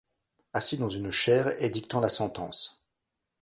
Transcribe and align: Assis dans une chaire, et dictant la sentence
Assis 0.53 0.79
dans 0.79 0.89
une 0.89 1.11
chaire, 1.11 1.51
et 1.63 1.69
dictant 1.69 1.99
la 1.99 2.09
sentence 2.09 2.83